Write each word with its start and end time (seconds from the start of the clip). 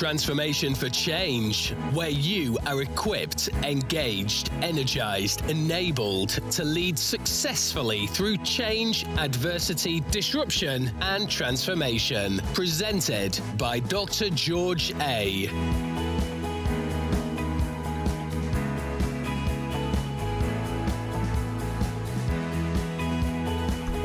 Transformation 0.00 0.74
for 0.74 0.88
Change, 0.88 1.72
where 1.92 2.08
you 2.08 2.56
are 2.66 2.80
equipped, 2.80 3.50
engaged, 3.62 4.50
energized, 4.62 5.44
enabled 5.50 6.30
to 6.52 6.64
lead 6.64 6.98
successfully 6.98 8.06
through 8.06 8.38
change, 8.38 9.04
adversity, 9.18 10.00
disruption, 10.10 10.90
and 11.02 11.28
transformation. 11.28 12.40
Presented 12.54 13.38
by 13.58 13.80
Dr. 13.80 14.30
George 14.30 14.94
A. 15.00 15.50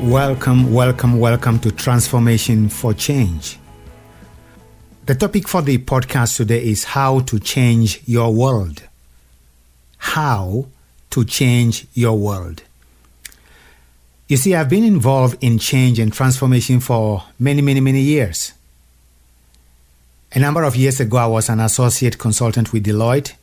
Welcome, 0.02 0.74
welcome, 0.74 1.18
welcome 1.18 1.58
to 1.60 1.72
Transformation 1.72 2.68
for 2.68 2.92
Change. 2.92 3.58
The 5.06 5.14
topic 5.14 5.46
for 5.46 5.62
the 5.62 5.78
podcast 5.78 6.36
today 6.36 6.64
is 6.64 6.82
how 6.82 7.20
to 7.20 7.38
change 7.38 8.02
your 8.06 8.34
world. 8.34 8.82
How 9.98 10.66
to 11.10 11.24
change 11.24 11.86
your 11.94 12.18
world. 12.18 12.64
You 14.26 14.36
see, 14.36 14.56
I've 14.56 14.68
been 14.68 14.82
involved 14.82 15.36
in 15.40 15.60
change 15.60 16.00
and 16.00 16.12
transformation 16.12 16.80
for 16.80 17.22
many, 17.38 17.62
many, 17.62 17.78
many 17.78 18.00
years. 18.00 18.52
A 20.32 20.40
number 20.40 20.64
of 20.64 20.74
years 20.74 20.98
ago, 20.98 21.18
I 21.18 21.26
was 21.26 21.48
an 21.50 21.60
associate 21.60 22.18
consultant 22.18 22.72
with 22.72 22.84
Deloitte, 22.84 23.34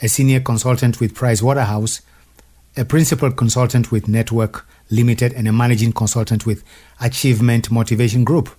a 0.00 0.08
senior 0.08 0.40
consultant 0.40 1.00
with 1.00 1.14
Price 1.14 1.42
Waterhouse, 1.42 2.00
a 2.78 2.84
principal 2.86 3.30
consultant 3.30 3.92
with 3.92 4.08
Network 4.08 4.66
Limited, 4.90 5.34
and 5.34 5.48
a 5.48 5.52
managing 5.52 5.92
consultant 5.92 6.46
with 6.46 6.64
Achievement 6.98 7.70
Motivation 7.70 8.24
Group. 8.24 8.56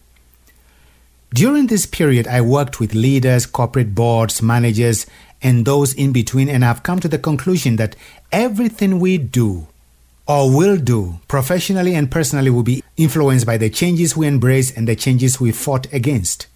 During 1.34 1.68
this 1.68 1.86
period, 1.86 2.28
I 2.28 2.42
worked 2.42 2.80
with 2.80 2.94
leaders, 2.94 3.46
corporate 3.46 3.94
boards, 3.94 4.42
managers, 4.42 5.06
and 5.42 5.66
those 5.66 5.94
in 5.94 6.14
between, 6.14 6.50
and 6.50 6.64
I've 6.64 6.84
come 6.84 7.00
to 7.02 7.08
the 7.08 7.20
conclusion 7.20 7.76
that 7.76 7.96
everything 8.32 9.00
we 9.00 9.18
do 9.18 9.68
or 10.28 10.56
will 10.56 10.78
do 10.78 11.20
professionally 11.28 11.94
and 11.94 12.10
personally 12.10 12.50
will 12.50 12.64
be 12.64 12.84
influenced 12.98 13.46
by 13.46 13.58
the 13.58 13.70
changes 13.70 14.16
we 14.16 14.28
embrace 14.28 14.76
and 14.76 14.88
the 14.88 14.96
changes 14.96 15.40
we 15.40 15.52
fought 15.52 15.92
against. 15.94 16.48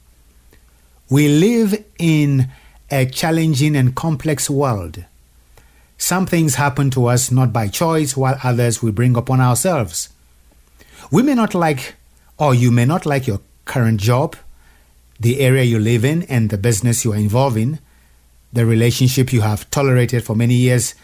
We 1.10 1.28
live 1.28 1.84
in 1.98 2.50
a 2.90 3.06
challenging 3.06 3.76
and 3.76 3.96
complex 3.96 4.50
world. 4.50 5.04
Some 5.98 6.26
things 6.26 6.56
happen 6.56 6.90
to 6.92 7.08
us 7.08 7.30
not 7.30 7.52
by 7.52 7.68
choice, 7.68 8.16
while 8.16 8.40
others 8.44 8.82
we 8.82 8.92
bring 8.92 9.18
upon 9.18 9.42
ourselves. 9.42 10.10
We 11.12 11.22
may 11.22 11.36
not 11.36 11.54
like, 11.54 11.96
or 12.38 12.56
you 12.56 12.72
may 12.72 12.86
not 12.86 13.06
like 13.06 13.28
your 13.28 13.42
current 13.66 14.00
job, 14.00 14.36
the 15.20 15.40
area 15.40 15.64
you 15.64 15.80
live 15.80 16.06
in 16.06 16.24
and 16.24 16.50
the 16.50 16.58
business 16.58 17.04
you 17.04 17.14
are 17.14 17.18
involved 17.18 17.58
in, 17.58 17.80
the 18.54 18.66
relationship 18.66 19.32
you 19.34 19.42
have 19.42 19.70
tolerated 19.70 20.24
for 20.24 20.36
many 20.36 20.56
years, 20.56 20.96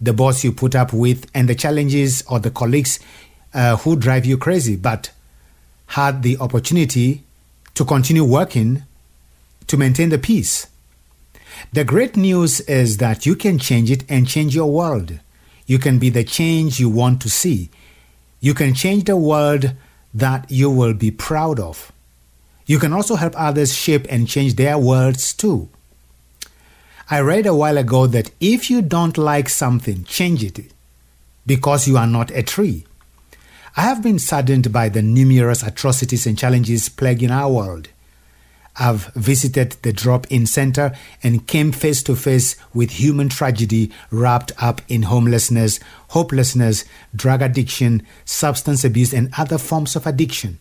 the 0.00 0.12
boss 0.12 0.42
you 0.42 0.50
put 0.50 0.74
up 0.74 0.92
with, 0.92 1.30
and 1.34 1.48
the 1.48 1.54
challenges 1.54 2.22
or 2.28 2.40
the 2.40 2.50
colleagues 2.50 2.98
uh, 3.52 3.76
who 3.76 3.96
drive 3.96 4.24
you 4.24 4.38
crazy, 4.38 4.76
but 4.76 5.10
had 5.88 6.22
the 6.22 6.38
opportunity 6.38 7.22
to 7.74 7.84
continue 7.84 8.24
working 8.24 8.82
to 9.66 9.76
maintain 9.76 10.08
the 10.08 10.18
peace. 10.18 10.66
The 11.72 11.84
great 11.84 12.16
news 12.16 12.60
is 12.60 12.96
that 12.96 13.26
you 13.26 13.36
can 13.36 13.58
change 13.58 13.90
it 13.90 14.04
and 14.08 14.26
change 14.26 14.54
your 14.54 14.70
world. 14.70 15.18
You 15.66 15.78
can 15.78 15.98
be 15.98 16.10
the 16.10 16.24
change 16.24 16.80
you 16.80 16.88
want 16.88 17.20
to 17.22 17.30
see. 17.30 17.70
You 18.40 18.54
can 18.54 18.74
change 18.74 19.04
the 19.04 19.16
world 19.16 19.72
that 20.14 20.50
you 20.50 20.70
will 20.70 20.94
be 20.94 21.10
proud 21.10 21.60
of. 21.60 21.92
You 22.70 22.78
can 22.78 22.92
also 22.92 23.16
help 23.16 23.34
others 23.36 23.74
shape 23.74 24.06
and 24.08 24.28
change 24.28 24.54
their 24.54 24.78
worlds 24.78 25.34
too. 25.34 25.70
I 27.10 27.18
read 27.18 27.44
a 27.46 27.52
while 27.52 27.76
ago 27.76 28.06
that 28.06 28.30
if 28.38 28.70
you 28.70 28.80
don't 28.80 29.18
like 29.18 29.48
something, 29.48 30.04
change 30.04 30.44
it 30.44 30.72
because 31.44 31.88
you 31.88 31.96
are 31.96 32.06
not 32.06 32.30
a 32.30 32.44
tree. 32.44 32.86
I 33.76 33.80
have 33.80 34.04
been 34.04 34.20
saddened 34.20 34.72
by 34.72 34.88
the 34.88 35.02
numerous 35.02 35.64
atrocities 35.64 36.28
and 36.28 36.38
challenges 36.38 36.88
plaguing 36.88 37.32
our 37.32 37.50
world. 37.50 37.88
I've 38.76 39.06
visited 39.14 39.72
the 39.82 39.92
drop 39.92 40.28
in 40.30 40.46
center 40.46 40.92
and 41.24 41.48
came 41.48 41.72
face 41.72 42.04
to 42.04 42.14
face 42.14 42.54
with 42.72 43.00
human 43.00 43.30
tragedy 43.30 43.90
wrapped 44.12 44.52
up 44.62 44.80
in 44.86 45.02
homelessness, 45.02 45.80
hopelessness, 46.10 46.84
drug 47.16 47.42
addiction, 47.42 48.06
substance 48.24 48.84
abuse, 48.84 49.12
and 49.12 49.34
other 49.36 49.58
forms 49.58 49.96
of 49.96 50.06
addiction. 50.06 50.60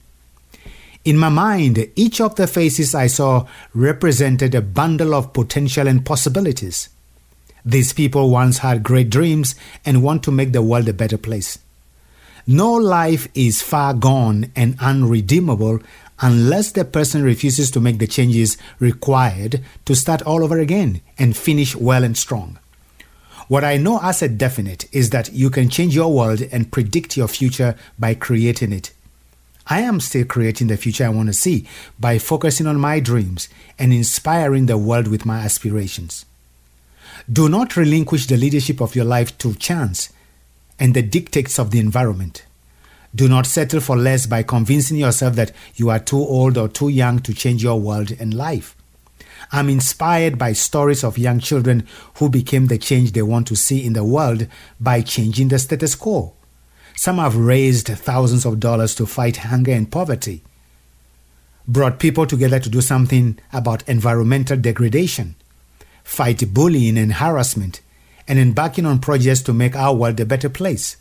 In 1.10 1.18
my 1.18 1.30
mind, 1.30 1.88
each 1.96 2.22
of 2.22 2.36
the 2.36 2.46
faces 2.46 2.94
I 2.94 3.08
saw 3.08 3.48
represented 3.74 4.54
a 4.54 4.62
bundle 4.62 5.16
of 5.16 5.34
potential 5.34 5.88
and 5.88 6.06
possibilities. 6.06 6.88
These 7.66 7.94
people 7.94 8.30
once 8.30 8.60
had 8.60 8.84
great 8.84 9.10
dreams 9.10 9.56
and 9.84 10.04
want 10.04 10.22
to 10.26 10.32
make 10.32 10.52
the 10.52 10.62
world 10.62 10.88
a 10.88 10.94
better 10.94 11.18
place. 11.18 11.58
No 12.46 12.72
life 12.74 13.28
is 13.34 13.64
far 13.64 13.96
gone 13.96 14.52
and 14.56 14.78
unredeemable 14.80 15.80
unless 16.20 16.74
the 16.74 16.86
person 16.86 17.24
refuses 17.24 17.72
to 17.72 17.80
make 17.80 17.98
the 17.98 18.06
changes 18.06 18.60
required 18.78 19.64
to 19.86 19.96
start 19.96 20.22
all 20.22 20.44
over 20.44 20.60
again 20.60 21.02
and 21.18 21.36
finish 21.36 21.76
well 21.76 22.04
and 22.04 22.16
strong. 22.16 22.60
What 23.48 23.64
I 23.64 23.78
know 23.78 24.00
as 24.04 24.22
a 24.22 24.30
definite 24.30 24.88
is 24.92 25.10
that 25.10 25.34
you 25.34 25.50
can 25.50 25.70
change 25.70 25.96
your 25.96 26.14
world 26.14 26.44
and 26.52 26.72
predict 26.72 27.18
your 27.18 27.28
future 27.28 27.76
by 27.98 28.14
creating 28.14 28.72
it. 28.74 28.92
I 29.70 29.82
am 29.82 30.00
still 30.00 30.26
creating 30.26 30.68
the 30.68 30.78
future 30.78 31.06
I 31.06 31.10
want 31.10 31.28
to 31.28 31.34
see 31.34 31.68
by 32.00 32.18
focusing 32.18 32.66
on 32.66 32.80
my 32.80 33.00
dreams 33.00 33.50
and 33.78 33.94
inspiring 33.94 34.66
the 34.66 34.78
world 34.78 35.08
with 35.08 35.28
my 35.28 35.40
aspirations. 35.40 36.26
Do 37.32 37.48
not 37.48 37.78
relinquish 37.78 38.26
the 38.26 38.38
leadership 38.38 38.82
of 38.82 38.96
your 38.96 39.06
life 39.06 39.38
to 39.40 39.54
chance 39.54 40.10
and 40.80 40.96
the 40.96 41.04
dictates 41.04 41.60
of 41.60 41.70
the 41.70 41.80
environment. 41.80 42.46
Do 43.14 43.28
not 43.28 43.46
settle 43.46 43.80
for 43.80 43.96
less 43.96 44.26
by 44.26 44.44
convincing 44.44 44.98
yourself 44.98 45.36
that 45.36 45.52
you 45.76 45.90
are 45.90 46.00
too 46.00 46.18
old 46.18 46.58
or 46.58 46.68
too 46.68 46.90
young 46.90 47.20
to 47.20 47.34
change 47.34 47.62
your 47.62 47.80
world 47.80 48.12
and 48.20 48.34
life. 48.34 48.76
I'm 49.52 49.70
inspired 49.70 50.38
by 50.38 50.54
stories 50.54 51.04
of 51.04 51.18
young 51.18 51.40
children 51.40 51.88
who 52.16 52.30
became 52.30 52.68
the 52.68 52.78
change 52.78 53.12
they 53.12 53.22
want 53.22 53.48
to 53.48 53.56
see 53.56 53.86
in 53.86 53.94
the 53.94 54.04
world 54.04 54.48
by 54.80 55.02
changing 55.02 55.50
the 55.50 55.60
status 55.60 55.96
quo. 55.96 56.34
Some 57.00 57.18
have 57.18 57.38
raised 57.38 57.88
thousands 57.88 58.46
of 58.46 58.60
dollars 58.60 58.94
to 58.96 59.06
fight 59.06 59.38
hunger 59.38 59.72
and 59.72 59.90
poverty, 59.90 60.44
brought 61.66 61.98
people 61.98 62.26
together 62.26 62.60
to 62.60 62.70
do 62.70 62.82
something 62.82 63.40
about 63.54 63.88
environmental 63.88 64.58
degradation, 64.58 65.36
fight 66.04 66.54
bullying 66.54 66.98
and 66.98 67.14
harassment, 67.14 67.80
and 68.28 68.38
embarking 68.38 68.86
on 68.86 69.00
projects 69.00 69.42
to 69.44 69.54
make 69.54 69.78
our 69.78 69.96
world 69.96 70.20
a 70.20 70.26
better 70.26 70.50
place. 70.50 70.98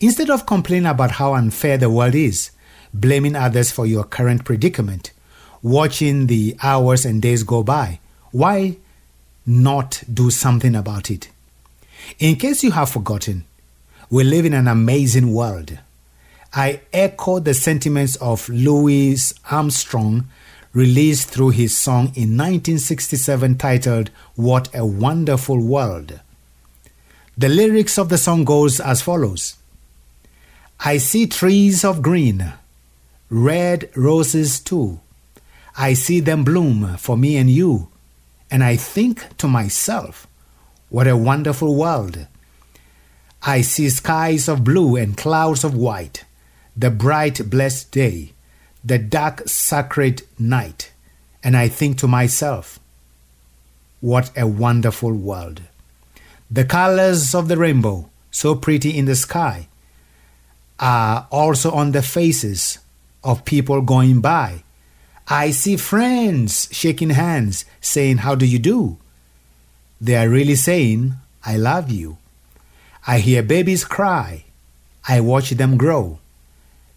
Instead 0.00 0.30
of 0.30 0.46
complaining 0.46 0.86
about 0.90 1.12
how 1.12 1.34
unfair 1.34 1.78
the 1.78 1.88
world 1.88 2.16
is, 2.16 2.50
blaming 2.92 3.36
others 3.36 3.70
for 3.70 3.86
your 3.86 4.02
current 4.02 4.44
predicament, 4.44 5.12
watching 5.62 6.26
the 6.26 6.56
hours 6.60 7.04
and 7.04 7.22
days 7.22 7.44
go 7.44 7.62
by, 7.62 8.00
why 8.32 8.78
not 9.46 10.02
do 10.12 10.28
something 10.28 10.74
about 10.74 11.08
it? 11.08 11.30
In 12.18 12.34
case 12.34 12.64
you 12.64 12.72
have 12.72 12.90
forgotten, 12.90 13.44
we 14.10 14.24
live 14.24 14.44
in 14.44 14.54
an 14.54 14.66
amazing 14.66 15.32
world. 15.32 15.78
I 16.52 16.80
echo 16.92 17.38
the 17.38 17.54
sentiments 17.54 18.16
of 18.16 18.48
Louis 18.48 19.32
Armstrong, 19.52 20.26
released 20.72 21.28
through 21.28 21.50
his 21.50 21.76
song 21.76 22.06
in 22.16 22.36
1967 22.36 23.56
titled 23.56 24.10
What 24.34 24.68
a 24.74 24.84
Wonderful 24.84 25.60
World. 25.60 26.18
The 27.38 27.48
lyrics 27.48 27.98
of 27.98 28.08
the 28.08 28.18
song 28.18 28.44
goes 28.44 28.80
as 28.80 29.00
follows. 29.00 29.56
I 30.80 30.98
see 30.98 31.28
trees 31.28 31.84
of 31.84 32.02
green, 32.02 32.52
red 33.28 33.90
roses 33.94 34.58
too. 34.58 34.98
I 35.76 35.94
see 35.94 36.18
them 36.18 36.42
bloom 36.42 36.96
for 36.96 37.16
me 37.16 37.36
and 37.36 37.48
you, 37.48 37.88
and 38.50 38.64
I 38.64 38.74
think 38.74 39.36
to 39.36 39.46
myself, 39.46 40.26
what 40.88 41.06
a 41.06 41.16
wonderful 41.16 41.76
world. 41.76 42.26
I 43.42 43.62
see 43.62 43.88
skies 43.88 44.48
of 44.48 44.64
blue 44.64 44.96
and 44.96 45.16
clouds 45.16 45.64
of 45.64 45.74
white, 45.74 46.24
the 46.76 46.90
bright, 46.90 47.48
blessed 47.48 47.90
day, 47.90 48.32
the 48.84 48.98
dark, 48.98 49.48
sacred 49.48 50.22
night, 50.38 50.92
and 51.42 51.56
I 51.56 51.68
think 51.68 51.96
to 51.98 52.08
myself, 52.08 52.78
what 54.00 54.30
a 54.36 54.46
wonderful 54.46 55.12
world. 55.12 55.62
The 56.50 56.64
colors 56.64 57.34
of 57.34 57.48
the 57.48 57.56
rainbow, 57.56 58.10
so 58.30 58.54
pretty 58.54 58.96
in 58.96 59.06
the 59.06 59.14
sky, 59.14 59.68
are 60.78 61.26
also 61.30 61.70
on 61.70 61.92
the 61.92 62.02
faces 62.02 62.78
of 63.24 63.44
people 63.44 63.80
going 63.80 64.20
by. 64.20 64.64
I 65.28 65.50
see 65.50 65.76
friends 65.76 66.68
shaking 66.72 67.10
hands, 67.10 67.64
saying, 67.80 68.18
How 68.18 68.34
do 68.34 68.44
you 68.44 68.58
do? 68.58 68.98
They 70.00 70.16
are 70.16 70.28
really 70.28 70.56
saying, 70.56 71.14
I 71.44 71.56
love 71.56 71.90
you. 71.90 72.18
I 73.06 73.18
hear 73.18 73.42
babies 73.42 73.84
cry. 73.84 74.44
I 75.08 75.20
watch 75.20 75.50
them 75.50 75.76
grow. 75.76 76.18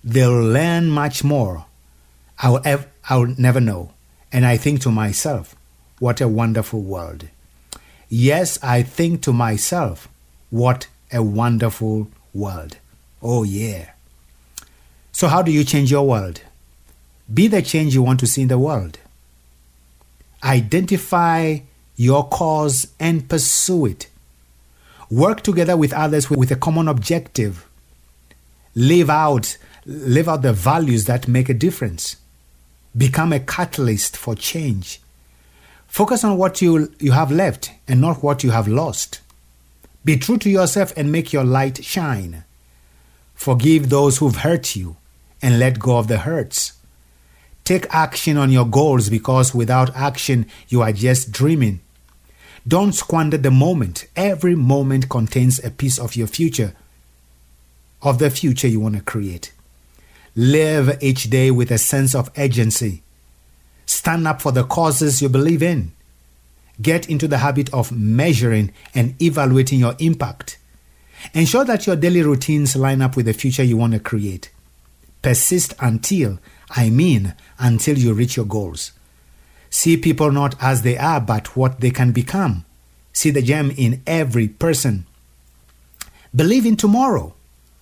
They'll 0.03 0.43
learn 0.43 0.89
much 0.89 1.23
more. 1.23 1.65
I'll, 2.39 2.61
ev- 2.65 2.87
I'll 3.09 3.27
never 3.37 3.61
know. 3.61 3.91
And 4.31 4.45
I 4.45 4.57
think 4.57 4.81
to 4.81 4.91
myself, 4.91 5.55
what 5.99 6.19
a 6.19 6.27
wonderful 6.27 6.81
world. 6.81 7.29
Yes, 8.09 8.59
I 8.61 8.83
think 8.83 9.21
to 9.23 9.33
myself, 9.33 10.09
what 10.49 10.87
a 11.11 11.23
wonderful 11.23 12.09
world. 12.33 12.77
Oh, 13.21 13.43
yeah. 13.43 13.91
So, 15.11 15.27
how 15.27 15.41
do 15.41 15.51
you 15.51 15.63
change 15.63 15.91
your 15.91 16.05
world? 16.05 16.41
Be 17.33 17.47
the 17.47 17.61
change 17.61 17.93
you 17.93 18.03
want 18.03 18.19
to 18.19 18.27
see 18.27 18.41
in 18.41 18.47
the 18.49 18.57
world. 18.57 18.97
Identify 20.43 21.59
your 21.95 22.27
cause 22.27 22.87
and 22.99 23.29
pursue 23.29 23.85
it. 23.85 24.07
Work 25.13 25.41
together 25.41 25.77
with 25.77 25.93
others 25.93 26.27
with 26.31 26.49
a 26.49 26.55
common 26.55 26.87
objective. 26.87 27.69
Live 28.73 29.11
out, 29.11 29.59
live 29.85 30.27
out 30.27 30.41
the 30.41 30.53
values 30.53 31.05
that 31.05 31.27
make 31.27 31.49
a 31.49 31.53
difference. 31.53 32.15
Become 32.97 33.31
a 33.31 33.39
catalyst 33.39 34.17
for 34.17 34.33
change. 34.33 35.01
Focus 35.85 36.23
on 36.23 36.39
what 36.39 36.63
you, 36.63 36.91
you 36.99 37.11
have 37.11 37.31
left 37.31 37.69
and 37.87 38.01
not 38.01 38.23
what 38.23 38.43
you 38.43 38.49
have 38.49 38.67
lost. 38.67 39.21
Be 40.03 40.17
true 40.17 40.39
to 40.39 40.49
yourself 40.49 40.91
and 40.97 41.11
make 41.11 41.31
your 41.31 41.43
light 41.43 41.83
shine. 41.83 42.43
Forgive 43.35 43.89
those 43.89 44.17
who've 44.17 44.37
hurt 44.37 44.75
you 44.75 44.97
and 45.43 45.59
let 45.59 45.77
go 45.77 45.99
of 45.99 46.07
the 46.07 46.17
hurts. 46.17 46.73
Take 47.63 47.85
action 47.93 48.35
on 48.35 48.49
your 48.49 48.65
goals 48.65 49.11
because 49.11 49.53
without 49.53 49.95
action, 49.95 50.47
you 50.69 50.81
are 50.81 50.91
just 50.91 51.31
dreaming. 51.31 51.81
Don't 52.67 52.93
squander 52.93 53.37
the 53.37 53.51
moment. 53.51 54.07
Every 54.15 54.55
moment 54.55 55.09
contains 55.09 55.63
a 55.63 55.69
piece 55.69 55.99
of 55.99 56.15
your 56.15 56.27
future, 56.27 56.73
of 58.01 58.19
the 58.19 58.29
future 58.29 58.67
you 58.67 58.79
want 58.79 58.95
to 58.95 59.01
create. 59.01 59.53
Live 60.35 60.97
each 61.03 61.29
day 61.29 61.51
with 61.51 61.71
a 61.71 61.77
sense 61.77 62.15
of 62.15 62.31
urgency. 62.37 63.03
Stand 63.85 64.27
up 64.27 64.41
for 64.41 64.51
the 64.51 64.63
causes 64.63 65.21
you 65.21 65.29
believe 65.29 65.61
in. 65.61 65.91
Get 66.81 67.09
into 67.09 67.27
the 67.27 67.39
habit 67.39 67.71
of 67.73 67.91
measuring 67.91 68.71
and 68.95 69.21
evaluating 69.21 69.79
your 69.79 69.95
impact. 69.99 70.57
Ensure 71.33 71.65
that 71.65 71.85
your 71.85 71.95
daily 71.95 72.23
routines 72.23 72.75
line 72.75 73.01
up 73.01 73.15
with 73.15 73.25
the 73.25 73.33
future 73.33 73.63
you 73.63 73.77
want 73.77 73.93
to 73.93 73.99
create. 73.99 74.49
Persist 75.21 75.73
until, 75.79 76.39
I 76.71 76.89
mean, 76.89 77.35
until 77.59 77.97
you 77.97 78.13
reach 78.13 78.35
your 78.37 78.45
goals. 78.45 78.91
See 79.73 79.97
people 79.97 80.31
not 80.31 80.55
as 80.61 80.83
they 80.83 80.99
are, 80.99 81.19
but 81.19 81.57
what 81.57 81.79
they 81.79 81.89
can 81.89 82.11
become. 82.11 82.63
See 83.11 83.31
the 83.31 83.41
gem 83.41 83.73
in 83.75 84.03
every 84.05 84.47
person. 84.47 85.07
Believe 86.33 86.67
in 86.67 86.77
tomorrow, 86.77 87.33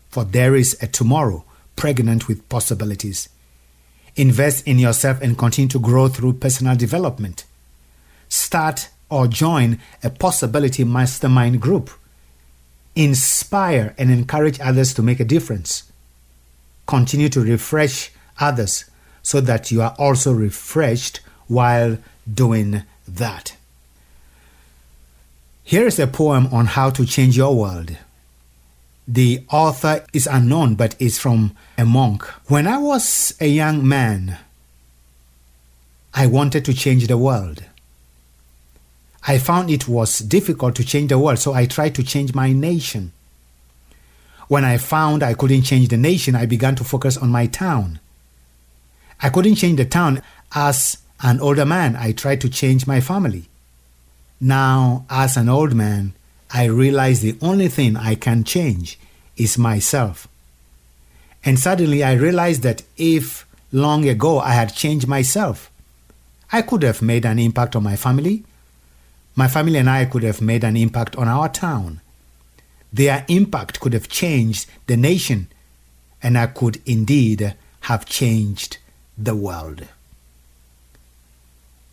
for 0.07 0.23
there 0.23 0.55
is 0.55 0.77
a 0.81 0.87
tomorrow 0.87 1.43
pregnant 1.75 2.29
with 2.29 2.47
possibilities. 2.47 3.27
Invest 4.15 4.65
in 4.65 4.79
yourself 4.79 5.21
and 5.21 5.37
continue 5.37 5.67
to 5.67 5.79
grow 5.79 6.07
through 6.07 6.39
personal 6.39 6.77
development. 6.77 7.43
Start 8.29 8.87
or 9.09 9.27
join 9.27 9.77
a 10.01 10.09
possibility 10.09 10.85
mastermind 10.85 11.59
group. 11.59 11.89
Inspire 12.95 13.93
and 13.97 14.09
encourage 14.09 14.61
others 14.61 14.93
to 14.93 15.03
make 15.03 15.19
a 15.19 15.25
difference. 15.25 15.91
Continue 16.87 17.27
to 17.27 17.41
refresh 17.41 18.13
others 18.39 18.85
so 19.21 19.41
that 19.41 19.71
you 19.71 19.81
are 19.81 19.93
also 19.99 20.31
refreshed 20.31 21.19
while 21.47 21.97
doing 22.31 22.83
that. 23.07 23.55
Here 25.63 25.87
is 25.87 25.99
a 25.99 26.07
poem 26.07 26.47
on 26.51 26.65
how 26.65 26.89
to 26.91 27.05
change 27.05 27.37
your 27.37 27.55
world. 27.55 27.97
The 29.07 29.43
author 29.49 30.05
is 30.13 30.27
unknown 30.27 30.75
but 30.75 30.95
is 30.99 31.19
from 31.19 31.55
a 31.77 31.85
monk. 31.85 32.23
When 32.47 32.67
I 32.67 32.77
was 32.77 33.33
a 33.39 33.47
young 33.47 33.87
man, 33.87 34.37
I 36.13 36.27
wanted 36.27 36.65
to 36.65 36.73
change 36.73 37.07
the 37.07 37.17
world. 37.17 37.63
I 39.27 39.37
found 39.37 39.69
it 39.69 39.87
was 39.87 40.19
difficult 40.19 40.75
to 40.75 40.83
change 40.83 41.09
the 41.09 41.19
world, 41.19 41.39
so 41.39 41.53
I 41.53 41.65
tried 41.65 41.95
to 41.95 42.03
change 42.03 42.33
my 42.33 42.51
nation. 42.51 43.13
When 44.47 44.65
I 44.65 44.77
found 44.77 45.23
I 45.23 45.35
couldn't 45.35 45.61
change 45.61 45.87
the 45.87 45.97
nation, 45.97 46.35
I 46.35 46.45
began 46.45 46.75
to 46.75 46.83
focus 46.83 47.17
on 47.17 47.29
my 47.29 47.45
town. 47.47 47.99
I 49.21 49.29
couldn't 49.29 49.55
change 49.55 49.77
the 49.77 49.85
town. 49.85 50.21
As 50.53 50.97
an 51.23 51.39
older 51.39 51.65
man, 51.65 51.95
I 51.95 52.11
tried 52.11 52.41
to 52.41 52.49
change 52.49 52.87
my 52.87 52.99
family. 52.99 53.45
Now, 54.39 55.05
as 55.09 55.37
an 55.37 55.49
old 55.49 55.75
man, 55.75 56.13
I 56.51 56.65
realize 56.65 57.21
the 57.21 57.37
only 57.41 57.67
thing 57.67 57.95
I 57.95 58.15
can 58.15 58.43
change 58.43 58.99
is 59.37 59.57
myself. 59.57 60.27
And 61.45 61.59
suddenly 61.59 62.03
I 62.03 62.13
realized 62.13 62.63
that 62.63 62.83
if 62.97 63.45
long 63.71 64.07
ago 64.07 64.39
I 64.39 64.51
had 64.51 64.75
changed 64.75 65.07
myself, 65.07 65.71
I 66.51 66.61
could 66.61 66.83
have 66.83 67.01
made 67.01 67.25
an 67.25 67.39
impact 67.39 67.75
on 67.75 67.83
my 67.83 67.95
family. 67.95 68.43
My 69.35 69.47
family 69.47 69.77
and 69.77 69.89
I 69.89 70.05
could 70.05 70.23
have 70.23 70.41
made 70.41 70.63
an 70.63 70.75
impact 70.75 71.15
on 71.15 71.27
our 71.27 71.47
town. 71.47 72.01
Their 72.91 73.25
impact 73.29 73.79
could 73.79 73.93
have 73.93 74.09
changed 74.09 74.69
the 74.87 74.97
nation, 74.97 75.47
and 76.21 76.37
I 76.37 76.47
could 76.47 76.81
indeed 76.85 77.55
have 77.81 78.05
changed 78.05 78.77
the 79.17 79.35
world. 79.35 79.87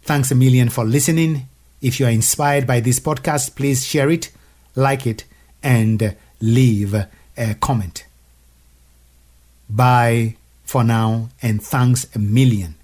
Thanks 0.08 0.30
a 0.30 0.34
million 0.34 0.70
for 0.70 0.86
listening. 0.86 1.50
If 1.82 2.00
you 2.00 2.06
are 2.06 2.10
inspired 2.10 2.66
by 2.66 2.80
this 2.80 2.98
podcast, 2.98 3.54
please 3.54 3.84
share 3.84 4.08
it, 4.08 4.30
like 4.74 5.06
it, 5.06 5.24
and 5.62 6.16
leave 6.40 6.94
a 6.94 7.54
comment. 7.60 8.06
Bye 9.68 10.36
for 10.64 10.82
now, 10.82 11.28
and 11.42 11.62
thanks 11.62 12.06
a 12.14 12.18
million. 12.18 12.76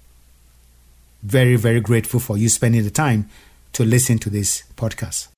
Very, 1.23 1.55
very 1.55 1.81
grateful 1.81 2.19
for 2.19 2.37
you 2.37 2.47
spending 2.47 2.83
the 2.83 2.91
time 2.91 3.27
to 3.73 3.83
listen 3.83 4.19
to 4.19 4.29
this 4.29 4.61
podcast. 4.77 5.29